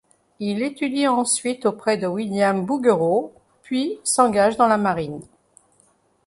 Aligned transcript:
Il 0.39 0.63
étudie 0.63 1.07
ensuite 1.07 1.67
auprès 1.67 1.95
de 1.95 2.07
William 2.07 2.65
Bouguereau 2.65 3.31
puis 3.61 3.99
s’engage 4.03 4.57
dans 4.57 4.65
la 4.67 4.77
marine. 4.77 5.21